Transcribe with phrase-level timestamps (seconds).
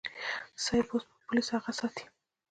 [0.63, 2.05] صيب اوس به پوليس اغه ساتي.